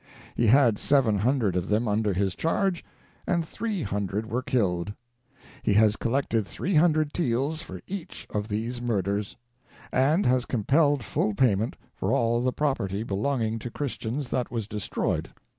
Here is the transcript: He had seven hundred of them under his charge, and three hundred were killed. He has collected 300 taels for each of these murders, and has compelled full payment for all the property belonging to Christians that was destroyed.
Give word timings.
He 0.33 0.47
had 0.47 0.79
seven 0.79 1.19
hundred 1.19 1.55
of 1.55 1.69
them 1.69 1.87
under 1.87 2.11
his 2.11 2.33
charge, 2.33 2.83
and 3.27 3.47
three 3.47 3.83
hundred 3.83 4.25
were 4.25 4.41
killed. 4.41 4.95
He 5.61 5.73
has 5.75 5.95
collected 5.95 6.47
300 6.47 7.13
taels 7.13 7.61
for 7.61 7.81
each 7.85 8.25
of 8.31 8.47
these 8.47 8.81
murders, 8.81 9.35
and 9.91 10.25
has 10.25 10.45
compelled 10.47 11.03
full 11.03 11.35
payment 11.35 11.75
for 11.93 12.11
all 12.13 12.41
the 12.41 12.51
property 12.51 13.03
belonging 13.03 13.59
to 13.59 13.69
Christians 13.69 14.31
that 14.31 14.49
was 14.49 14.67
destroyed. 14.67 15.29